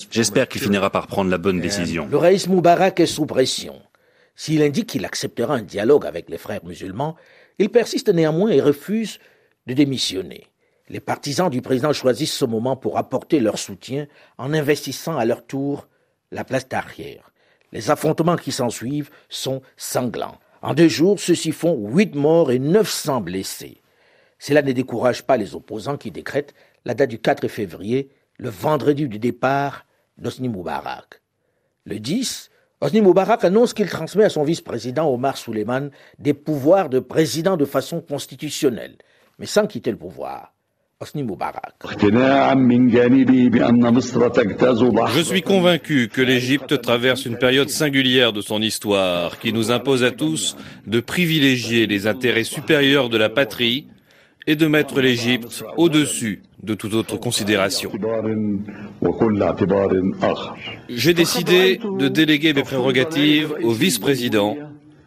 [0.10, 2.08] J'espère qu'il finira par prendre la bonne décision.
[2.10, 3.80] Le raïs Moubarak est sous pression.
[4.36, 7.18] S'il indique qu'il acceptera un dialogue avec les frères musulmans,
[7.60, 9.20] il persiste néanmoins et refuse
[9.68, 10.48] de démissionner.
[10.90, 14.08] Les partisans du président choisissent ce moment pour apporter leur soutien
[14.40, 15.88] en investissant à leur tour
[16.32, 17.32] la place d'arrière.
[17.72, 20.40] Les affrontements qui s'ensuivent sont sanglants.
[20.64, 23.82] En deux jours, ceux-ci font huit morts et 900 blessés.
[24.40, 29.08] Cela ne décourage pas les opposants qui décrètent la date du 4 février, le vendredi
[29.08, 29.86] du départ
[30.18, 31.22] d'Osni Moubarak.
[31.86, 32.50] Le 10,
[32.82, 37.66] Hosni Moubarak annonce qu'il transmet à son vice-président Omar Souleyman des pouvoirs de président de
[37.66, 38.98] façon constitutionnelle,
[39.38, 40.54] mais sans quitter le pouvoir.
[41.02, 41.08] Je
[45.22, 50.12] suis convaincu que l'Égypte traverse une période singulière de son histoire qui nous impose à
[50.12, 50.58] tous
[50.88, 53.88] de privilégier les intérêts supérieurs de la patrie
[54.46, 57.94] et de mettre l'Égypte au-dessus de toute autre considération.
[60.90, 64.58] J'ai décidé de déléguer mes prérogatives au vice-président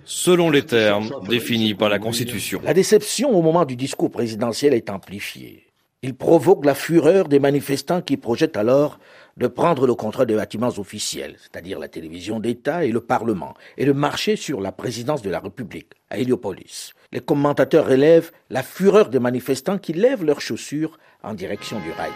[0.07, 2.63] selon les termes définis par la Constitution.
[2.65, 5.72] La déception au moment du discours présidentiel est amplifiée.
[6.05, 8.99] Il provoque la fureur des manifestants qui projettent alors
[9.37, 13.85] de prendre le contrôle des bâtiments officiels, c'est-à-dire la télévision d'État et le Parlement, et
[13.85, 16.93] de marcher sur la présidence de la République, à Héliopolis.
[17.13, 22.11] Les commentateurs relèvent la fureur des manifestants qui lèvent leurs chaussures en direction du rail.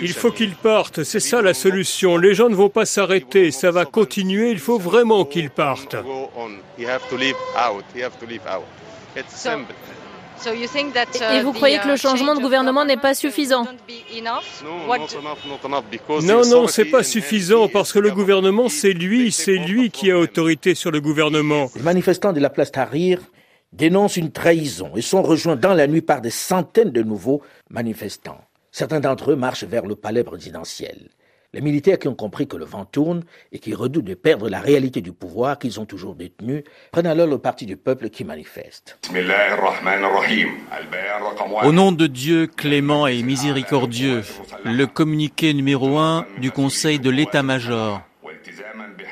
[0.00, 2.16] Il faut qu'ils partent, c'est ça la solution.
[2.16, 5.96] Les gens ne vont pas s'arrêter, ça va continuer, il faut vraiment qu'ils partent.
[11.32, 13.66] Et vous croyez que le changement de gouvernement n'est pas suffisant
[16.22, 20.18] Non, non, c'est pas suffisant parce que le gouvernement, c'est lui, c'est lui qui a
[20.18, 21.70] autorité sur le gouvernement.
[21.76, 23.20] Les manifestants de la place Tahrir
[23.72, 28.40] dénoncent une trahison et sont rejoints dans la nuit par des centaines de nouveaux manifestants.
[28.70, 31.08] Certains d'entre eux marchent vers le palais présidentiel.
[31.56, 34.60] Les militaires qui ont compris que le vent tourne et qui redoutent de perdre la
[34.60, 38.98] réalité du pouvoir qu'ils ont toujours détenu prennent alors le parti du peuple qui manifeste.
[41.64, 44.22] Au nom de Dieu clément et miséricordieux,
[44.66, 48.02] le communiqué numéro un du Conseil de l'état-major.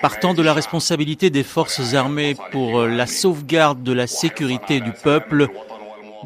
[0.02, 5.46] Partant de la responsabilité des forces armées pour la sauvegarde de la sécurité du peuple,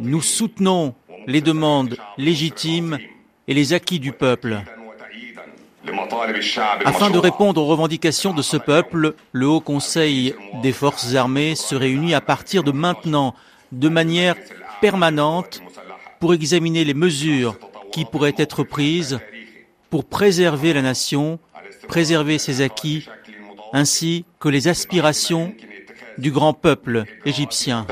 [0.01, 0.97] nous soutenons
[1.29, 2.99] les demandes légitimes
[3.47, 4.65] et les acquis du peuple.
[6.85, 11.75] Afin de répondre aux revendications de ce peuple, le Haut Conseil des forces armées se
[11.75, 13.35] réunit à partir de maintenant
[13.73, 14.35] de manière
[14.81, 15.61] permanente
[16.21, 17.57] pour examiner les mesures
[17.93, 19.19] qui pourraient être prises
[19.91, 21.39] pour préserver la nation,
[21.87, 23.09] préserver ses acquis,
[23.73, 25.53] ainsi que les aspirations
[26.19, 27.87] du grand peuple égyptien.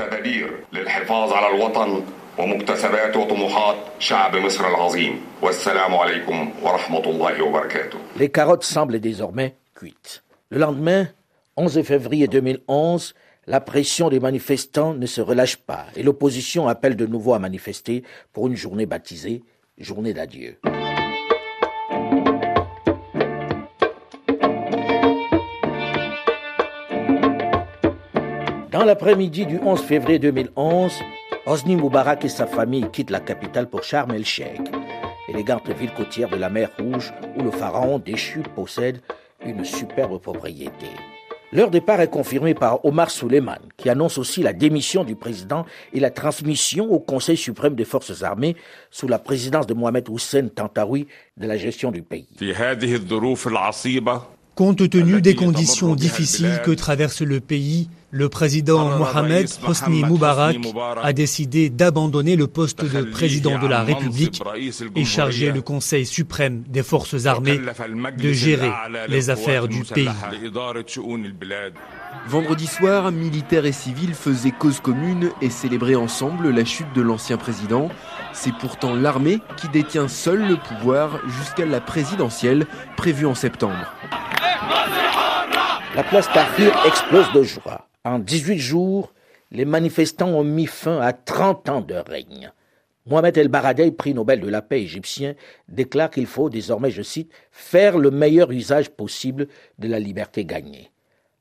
[8.17, 10.23] Les carottes semblent désormais cuites.
[10.49, 11.07] Le lendemain,
[11.55, 13.15] 11 février 2011,
[13.47, 18.03] la pression des manifestants ne se relâche pas et l'opposition appelle de nouveau à manifester
[18.33, 19.43] pour une journée baptisée
[19.79, 20.59] Journée d'adieu.
[28.71, 30.93] Dans l'après-midi du 11 février 2011,
[31.49, 34.69] Hosni Moubarak et sa famille quittent la capitale pour Sharm el-Sheikh,
[35.29, 38.99] élégante ville côtière de la mer Rouge où le pharaon déchu possède
[39.45, 40.87] une superbe propriété.
[41.53, 46.01] Leur départ est confirmé par Omar Suleiman, qui annonce aussi la démission du président et
[46.01, 48.57] la transmission au Conseil suprême des forces armées
[48.91, 51.07] sous la présidence de Mohamed Hussein Tantawi
[51.37, 52.27] de la gestion du pays.
[54.53, 60.57] Compte tenu des conditions difficiles que traverse le pays, le président Mohamed Hosni Moubarak
[61.03, 64.41] a décidé d'abandonner le poste de président de la République
[64.95, 67.59] et charger le Conseil suprême des forces armées
[68.17, 68.71] de gérer
[69.09, 70.07] les affaires du pays.
[72.27, 77.37] Vendredi soir, militaires et civils faisaient cause commune et célébraient ensemble la chute de l'ancien
[77.37, 77.89] président.
[78.33, 83.93] C'est pourtant l'armée qui détient seule le pouvoir jusqu'à la présidentielle prévue en septembre.
[85.95, 87.86] La place Tahrir explose de joie.
[88.07, 89.13] En 18 jours,
[89.51, 92.53] les manifestants ont mis fin à 30 ans de règne.
[93.05, 95.35] Mohamed El Baradei, prix Nobel de la paix égyptien,
[95.67, 100.89] déclare qu'il faut désormais, je cite, faire le meilleur usage possible de la liberté gagnée.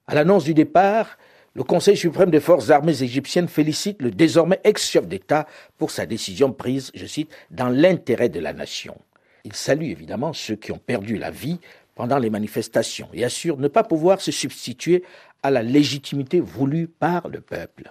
[0.08, 1.18] À l'annonce du départ,
[1.54, 5.46] le Conseil suprême des forces armées égyptiennes félicite le désormais ex-chef d'État
[5.78, 8.96] pour sa décision prise, je cite, dans l'intérêt de la nation.
[9.44, 11.60] Il salue évidemment ceux qui ont perdu la vie
[11.96, 15.02] pendant les manifestations et assure ne pas pouvoir se substituer
[15.42, 17.90] à la légitimité voulue par le peuple.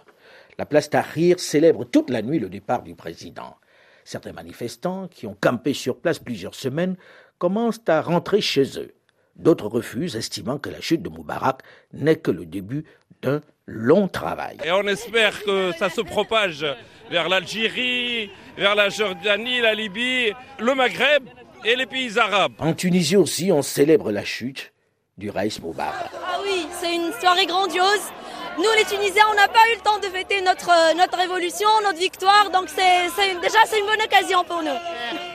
[0.57, 3.57] La place Tahrir célèbre toute la nuit le départ du président.
[4.05, 6.95] Certains manifestants, qui ont campé sur place plusieurs semaines,
[7.39, 8.93] commencent à rentrer chez eux.
[9.35, 12.85] D'autres refusent, estimant que la chute de Moubarak n'est que le début
[13.21, 14.57] d'un long travail.
[14.63, 16.65] Et on espère que ça se propage
[17.09, 21.27] vers l'Algérie, vers la Jordanie, la Libye, le Maghreb
[21.65, 22.53] et les pays arabes.
[22.59, 24.71] En Tunisie aussi, on célèbre la chute
[25.17, 26.11] du Raïs Moubarak.
[26.13, 28.11] Ah oui, c'est une soirée grandiose.
[28.57, 31.67] Nous, les Tunisiens, on n'a pas eu le temps de fêter notre, euh, notre révolution,
[31.83, 33.07] notre victoire, donc c'est,
[33.41, 34.77] déjà c'est une bonne occasion pour nous.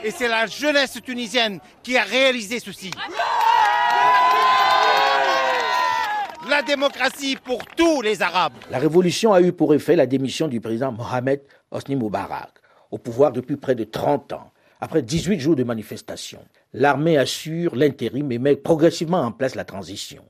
[0.03, 2.91] Et c'est la jeunesse tunisienne qui a réalisé ceci.
[6.49, 8.53] la démocratie pour tous les Arabes.
[8.71, 11.41] La révolution a eu pour effet la démission du président Mohamed
[11.71, 12.49] Hosni Moubarak,
[12.89, 14.50] au pouvoir depuis près de 30 ans,
[14.81, 16.43] après 18 jours de manifestation.
[16.73, 20.23] L'armée assure l'intérim et met progressivement en place la transition.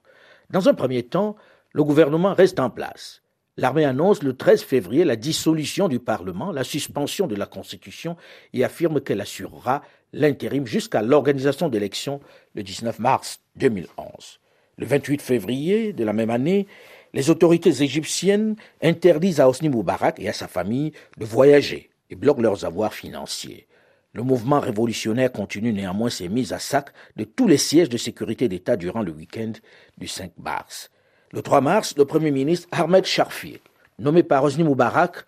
[0.49, 1.37] Dans un premier temps,
[1.71, 3.21] le gouvernement reste en place.
[3.57, 8.17] L'armée annonce le 13 février la dissolution du Parlement, la suspension de la Constitution
[8.53, 9.81] et affirme qu'elle assurera
[10.13, 12.19] l'intérim jusqu'à l'organisation d'élections
[12.53, 14.39] le 19 mars 2011.
[14.77, 16.67] Le 28 février de la même année,
[17.13, 22.41] les autorités égyptiennes interdisent à Hosni Moubarak et à sa famille de voyager et bloquent
[22.41, 23.67] leurs avoirs financiers.
[24.13, 28.49] Le mouvement révolutionnaire continue néanmoins ses mises à sac de tous les sièges de sécurité
[28.49, 29.53] d'État durant le week-end
[29.97, 30.89] du 5 mars.
[31.31, 33.61] Le 3 mars, le Premier ministre Ahmed Sharfi,
[33.99, 35.25] nommé par Hosni Moubarak,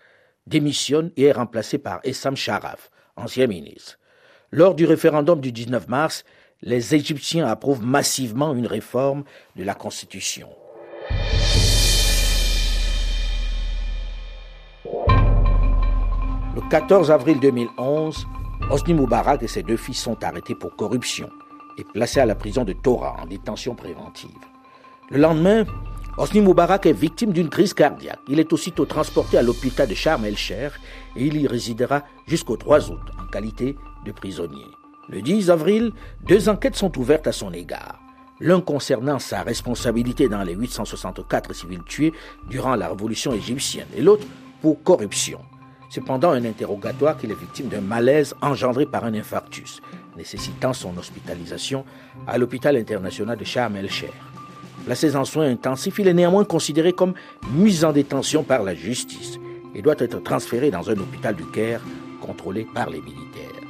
[0.47, 3.99] démissionne et est remplacé par Essam Sharaf, ancien ministre.
[4.51, 6.25] Lors du référendum du 19 mars,
[6.61, 9.23] les Égyptiens approuvent massivement une réforme
[9.55, 10.49] de la Constitution.
[16.55, 18.27] Le 14 avril 2011,
[18.73, 21.29] Hosni Moubarak et ses deux fils sont arrêtés pour corruption
[21.77, 24.31] et placés à la prison de Torah en détention préventive.
[25.11, 25.63] Le lendemain,
[26.17, 28.17] Hosni Moubarak est victime d'une crise cardiaque.
[28.27, 30.79] Il est aussitôt transporté à l'hôpital de Sharm el-Cher
[31.15, 33.75] et il y résidera jusqu'au 3 août en qualité
[34.07, 34.65] de prisonnier.
[35.07, 35.91] Le 10 avril,
[36.27, 37.99] deux enquêtes sont ouvertes à son égard.
[38.39, 42.11] L'un concernant sa responsabilité dans les 864 civils tués
[42.49, 44.25] durant la révolution égyptienne et l'autre
[44.63, 45.41] pour corruption.
[45.93, 49.79] Cependant, un interrogatoire qu'il est victime d'un malaise engendré par un infarctus,
[50.17, 51.85] nécessitant son hospitalisation
[52.25, 54.09] à l'hôpital international de Sharm el-Cher.
[54.85, 57.13] Placé en soins intensifs, il est néanmoins considéré comme
[57.53, 59.37] mis en détention par la justice
[59.75, 61.81] et doit être transféré dans un hôpital du Caire
[62.21, 63.61] contrôlé par les militaires.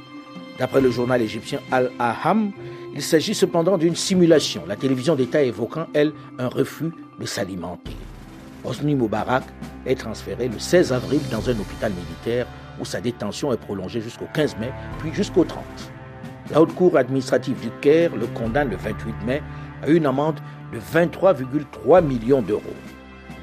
[0.58, 2.52] D'après le journal égyptien Al-Aham,
[2.94, 7.92] il s'agit cependant d'une simulation, la télévision d'État évoquant, elle, un refus de s'alimenter.
[8.64, 9.44] Hosni Moubarak
[9.86, 12.46] est transféré le 16 avril dans un hôpital militaire
[12.80, 15.62] où sa détention est prolongée jusqu'au 15 mai, puis jusqu'au 30.
[16.50, 19.42] La haute cour administrative du Caire le condamne le 28 mai
[19.82, 20.40] à une amende
[20.72, 22.62] de 23,3 millions d'euros,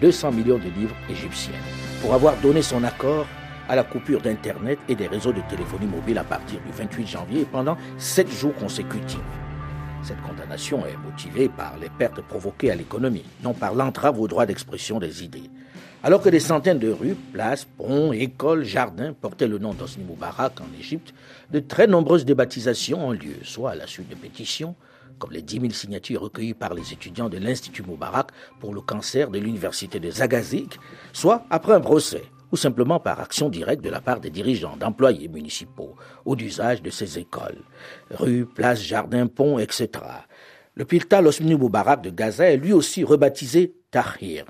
[0.02, 1.54] 200 millions de livres égyptiens,
[2.02, 3.26] pour avoir donné son accord
[3.70, 7.42] à la coupure d'Internet et des réseaux de téléphonie mobile à partir du 28 janvier
[7.42, 9.20] et pendant sept jours consécutifs.
[10.04, 14.48] Cette condamnation est motivée par les pertes provoquées à l'économie, non par l'entrave au droit
[14.48, 15.50] d'expression des idées.
[16.04, 20.60] Alors que des centaines de rues, places, ponts, écoles, jardins portaient le nom d'Osni Moubarak
[20.60, 21.14] en Égypte,
[21.52, 24.76] de très nombreuses débaptisations ont lieu, soit à la suite de pétitions,
[25.20, 29.30] comme les 10 000 signatures recueillies par les étudiants de l'Institut Moubarak pour le cancer
[29.30, 30.80] de l'université de Zagazik,
[31.14, 35.28] soit après un procès, ou simplement par action directe de la part des dirigeants, d'employés
[35.28, 37.64] municipaux, ou d'usage de ces écoles.
[38.10, 39.90] Rues, places, jardins, ponts, etc.
[40.76, 44.46] L'hôpital Osmini Moubarak de Gaza est lui aussi rebaptisé Tahrir.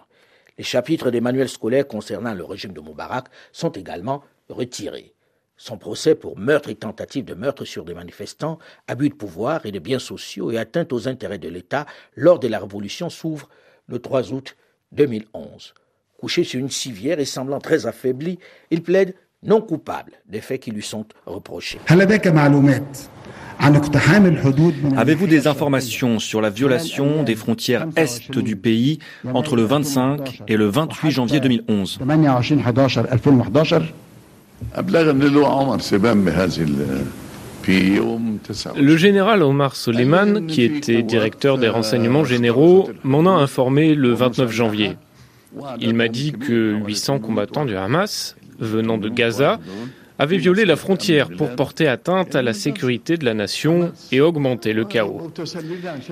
[0.57, 5.15] Les chapitres des manuels scolaires concernant le régime de Moubarak sont également retirés.
[5.57, 9.71] Son procès pour meurtre et tentative de meurtre sur des manifestants, abus de pouvoir et
[9.71, 11.85] de biens sociaux et atteinte aux intérêts de l'État
[12.15, 13.47] lors de la Révolution s'ouvre
[13.87, 14.55] le 3 août
[14.91, 15.73] 2011.
[16.21, 18.37] Couché sur une civière et semblant très affaibli,
[18.69, 21.79] il plaide non coupable des faits qui lui sont reprochés.
[24.97, 28.99] Avez-vous des informations sur la violation des frontières est du pays
[29.33, 31.99] entre le 25 et le 28 janvier 2011
[38.75, 44.51] le général Omar Soleiman, qui était directeur des renseignements généraux, m'en a informé le 29
[44.51, 44.97] janvier.
[45.79, 49.59] Il m'a dit que 800 combattants du Hamas, venant de Gaza,
[50.21, 54.71] avaient violé la frontière pour porter atteinte à la sécurité de la nation et augmenter
[54.71, 55.31] le chaos.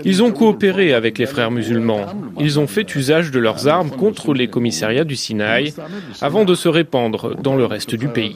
[0.04, 2.08] Ils ont coopéré avec les frères musulmans.
[2.40, 5.76] Ils ont fait usage de leurs armes contre les commissariats du Sinaï
[6.22, 8.36] avant de se répandre dans le reste du pays.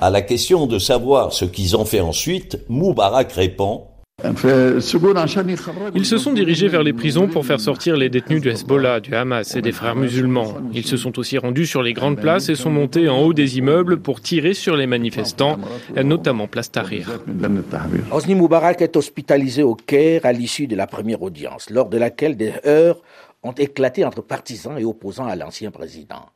[0.00, 3.86] À la question de savoir ce qu'ils ont fait ensuite, Moubarak répond
[5.94, 9.14] ils se sont dirigés vers les prisons pour faire sortir les détenus du Hezbollah, du
[9.14, 10.54] Hamas et des frères musulmans.
[10.72, 13.58] Ils se sont aussi rendus sur les grandes places et sont montés en haut des
[13.58, 15.58] immeubles pour tirer sur les manifestants,
[16.02, 17.20] notamment place Tahrir.
[18.10, 22.36] Hosni Moubarak est hospitalisé au Caire à l'issue de la première audience, lors de laquelle
[22.36, 23.00] des heurts
[23.42, 26.30] ont éclaté entre partisans et opposants à l'ancien président.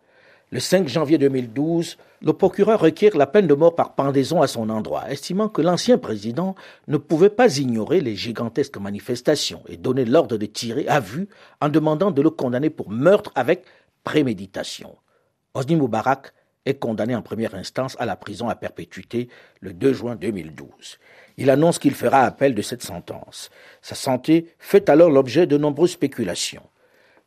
[0.53, 4.71] Le 5 janvier 2012, le procureur requiert la peine de mort par pendaison à son
[4.71, 6.55] endroit, estimant que l'ancien président
[6.87, 11.29] ne pouvait pas ignorer les gigantesques manifestations et donner l'ordre de tirer à vue
[11.61, 13.65] en demandant de le condamner pour meurtre avec
[14.05, 14.97] préméditation.
[15.55, 16.33] Osni Moubarak
[16.65, 19.29] est condamné en première instance à la prison à perpétuité
[19.61, 20.99] le 2 juin 2012.
[21.39, 23.51] Il annonce qu'il fera appel de cette sentence.
[23.83, 26.69] Sa santé fait alors l'objet de nombreuses spéculations.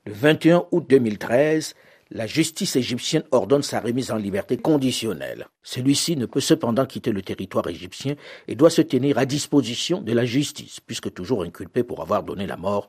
[0.06, 1.76] Le 21 août 2013,
[2.12, 5.48] la justice égyptienne ordonne sa remise en liberté conditionnelle.
[5.62, 8.16] Celui-ci ne peut cependant quitter le territoire égyptien
[8.48, 12.48] et doit se tenir à disposition de la justice, puisque toujours inculpé pour avoir donné
[12.48, 12.88] la mort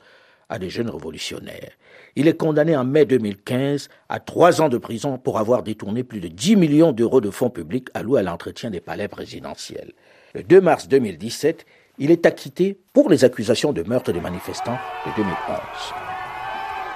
[0.49, 1.73] à des jeunes révolutionnaires.
[2.17, 6.21] Il est condamné en mai 2015 à trois ans de prison pour avoir détourné plus
[6.21, 9.93] de 10 millions d'euros de fonds publics alloués à l'entretien des palais présidentiels.
[10.35, 11.67] Le 2 mars 2017,
[11.99, 16.10] il est acquitté pour les accusations de meurtre des manifestants de 2011.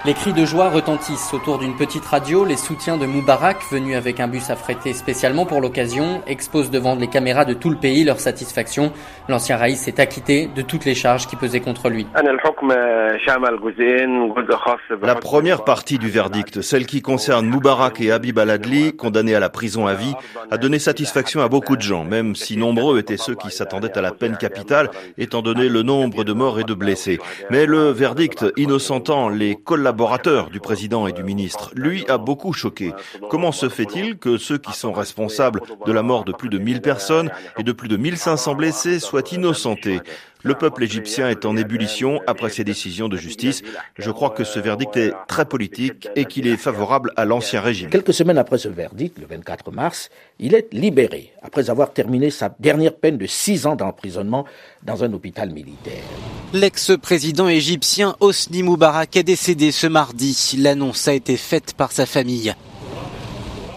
[0.07, 2.45] Les cris de joie retentissent autour d'une petite radio.
[2.45, 7.07] Les soutiens de Moubarak, venus avec un bus affrété spécialement pour l'occasion, exposent devant les
[7.07, 8.93] caméras de tout le pays leur satisfaction.
[9.31, 12.07] L'ancien raïs s'est acquitté de toutes les charges qui pesaient contre lui.
[15.03, 19.49] La première partie du verdict, celle qui concerne Moubarak et Habib Aladli, condamnés à la
[19.49, 20.15] prison à vie,
[20.51, 24.03] a donné satisfaction à beaucoup de gens, même si nombreux étaient ceux qui s'attendaient à
[24.03, 27.19] la peine capitale, étant donné le nombre de morts et de blessés.
[27.49, 32.53] Mais le verdict, innocentant les collaborateurs collaborateur du président et du ministre, lui a beaucoup
[32.53, 32.93] choqué.
[33.31, 36.81] Comment se fait-il que ceux qui sont responsables de la mort de plus de 1000
[36.81, 40.01] personnes et de plus de 1500 blessés soient innocentés?
[40.45, 43.63] Le peuple égyptien est en ébullition après ces décisions de justice.
[43.99, 47.89] Je crois que ce verdict est très politique et qu'il est favorable à l'ancien régime.
[47.89, 52.55] Quelques semaines après ce verdict, le 24 mars, il est libéré après avoir terminé sa
[52.61, 54.45] dernière peine de six ans d'emprisonnement
[54.83, 56.05] dans un hôpital militaire.
[56.53, 60.57] L'ex-président égyptien Hosni Moubarak est décédé ce mardi.
[60.59, 62.55] L'annonce a été faite par sa famille.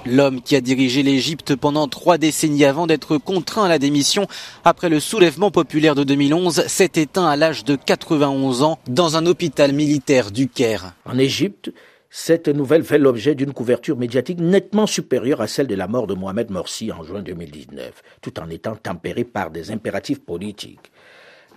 [0.10, 4.26] L'homme qui a dirigé l'Égypte pendant trois décennies avant d'être contraint à la démission
[4.64, 9.26] après le soulèvement populaire de 2011 s'est éteint à l'âge de 91 ans dans un
[9.26, 10.94] hôpital militaire du Caire.
[11.06, 11.74] En Égypte,
[12.10, 16.14] cette nouvelle fait l'objet d'une couverture médiatique nettement supérieure à celle de la mort de
[16.14, 20.90] Mohamed Morsi en juin 2019, tout en étant tempérée par des impératifs politiques.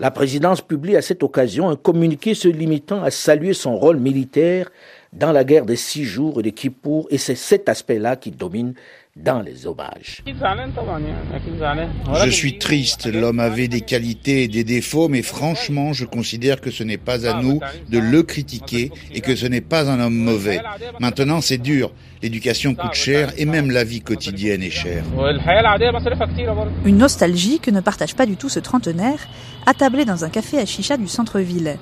[0.00, 4.70] La présidence publie à cette occasion un communiqué se limitant à saluer son rôle militaire
[5.12, 8.74] dans la guerre des six jours et des Kippour, et c'est cet aspect-là qui domine
[9.16, 10.22] dans les hommages.
[12.24, 16.70] Je suis triste, l'homme avait des qualités et des défauts, mais franchement, je considère que
[16.70, 20.16] ce n'est pas à nous de le critiquer et que ce n'est pas un homme
[20.16, 20.60] mauvais.
[21.00, 21.92] Maintenant, c'est dur.
[22.22, 25.02] L'éducation coûte cher et même la vie quotidienne est chère.
[26.84, 29.28] Une nostalgie que ne partage pas du tout ce trentenaire,
[29.66, 31.78] attablé dans un café à chicha du centre-ville.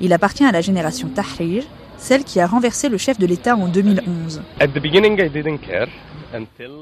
[0.00, 1.62] Il appartient à la génération Tahrir,
[2.02, 4.42] celle qui a renversé le chef de l'État en 2011.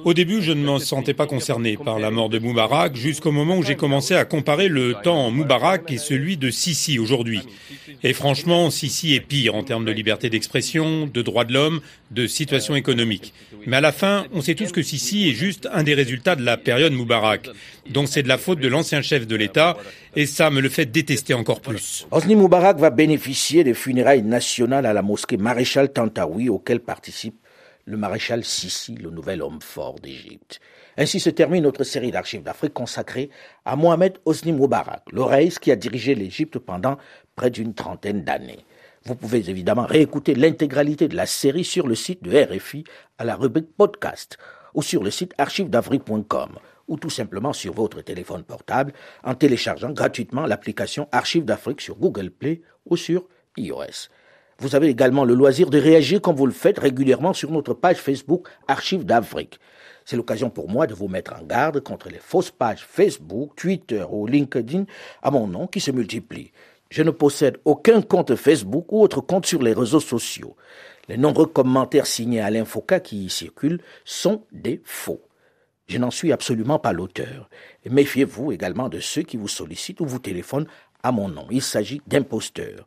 [0.05, 3.57] Au début, je ne me sentais pas concerné par la mort de Moubarak jusqu'au moment
[3.59, 7.43] où j'ai commencé à comparer le temps Moubarak et celui de Sisi aujourd'hui.
[8.03, 11.81] Et franchement, Sisi est pire en termes de liberté d'expression, de droits de l'homme,
[12.11, 13.35] de situation économique.
[13.67, 16.45] Mais à la fin, on sait tous que Sisi est juste un des résultats de
[16.45, 17.49] la période Moubarak.
[17.91, 19.77] Donc c'est de la faute de l'ancien chef de l'État
[20.17, 22.07] et ça me le fait détester encore plus.
[22.11, 27.35] Osni Moubarak va bénéficier des funérailles nationales à la mosquée Maréchal Tantawi auquel participe
[27.85, 30.61] le maréchal Sissi, le nouvel homme fort d'Égypte.
[30.97, 33.31] Ainsi se termine notre série d'archives d'Afrique consacrée
[33.65, 36.99] à Mohamed Osni Moubarak, le qui a dirigé l'Égypte pendant
[37.37, 38.65] près d'une trentaine d'années.
[39.05, 42.85] Vous pouvez évidemment réécouter l'intégralité de la série sur le site de RFI
[43.19, 44.37] à la rubrique podcast
[44.75, 48.93] ou sur le site archivedafrique.com ou tout simplement sur votre téléphone portable
[49.25, 53.27] en téléchargeant gratuitement l'application Archives d'Afrique sur Google Play ou sur
[53.57, 54.11] iOS.
[54.61, 57.97] Vous avez également le loisir de réagir comme vous le faites régulièrement sur notre page
[57.97, 59.59] Facebook Archives d'Afrique.
[60.05, 64.05] C'est l'occasion pour moi de vous mettre en garde contre les fausses pages Facebook, Twitter
[64.11, 64.85] ou LinkedIn
[65.23, 66.53] à mon nom qui se multiplient.
[66.91, 70.57] Je ne possède aucun compte Facebook ou autre compte sur les réseaux sociaux.
[71.09, 75.23] Les nombreux commentaires signés à l'infoca qui y circulent sont des faux.
[75.89, 77.49] Je n'en suis absolument pas l'auteur.
[77.89, 80.67] Méfiez-vous également de ceux qui vous sollicitent ou vous téléphonent
[81.03, 81.47] à mon nom.
[81.51, 82.87] Il s'agit d'imposteurs.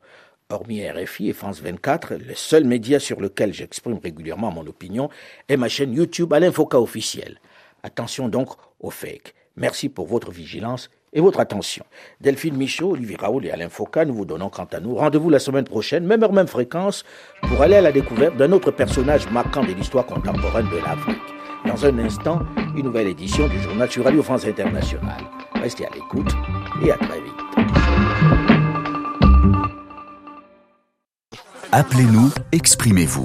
[0.53, 5.09] Hormis RFI et France 24, le seul média sur lequel j'exprime régulièrement mon opinion
[5.49, 7.39] est ma chaîne YouTube Alain Foucault officiel.
[7.81, 8.49] Attention donc
[8.79, 9.33] aux fakes.
[9.55, 11.83] Merci pour votre vigilance et votre attention.
[12.21, 15.39] Delphine Michaud, Olivier Raoul et Alain Foucault, nous vous donnons quant à nous rendez-vous la
[15.39, 17.03] semaine prochaine, même heure, même fréquence,
[17.41, 21.17] pour aller à la découverte d'un autre personnage marquant de l'histoire contemporaine de l'Afrique.
[21.65, 22.41] Dans un instant,
[22.75, 25.23] une nouvelle édition du journal sur Radio France Internationale.
[25.55, 26.31] Restez à l'écoute
[26.83, 28.42] et à très vite.
[31.75, 33.21] Appelez-nous, exprimez-vous.